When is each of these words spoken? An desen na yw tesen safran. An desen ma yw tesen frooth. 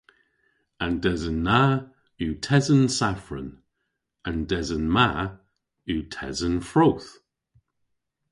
An 0.83 0.93
desen 1.03 1.37
na 1.47 1.61
yw 2.23 2.33
tesen 2.45 2.83
safran. 2.97 3.49
An 4.27 4.37
desen 4.49 4.85
ma 4.95 5.09
yw 5.91 5.99
tesen 6.13 6.55
frooth. 6.69 7.09